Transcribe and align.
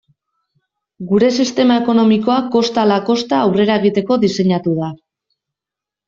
Gure 1.09 1.27
sistema 1.41 1.75
ekonomikoa 1.81 2.37
kosta 2.55 2.81
ala 2.83 2.97
kosta 3.09 3.41
aurrera 3.41 3.75
egiteko 3.81 4.17
diseinatu 4.25 4.73
da. 4.79 4.89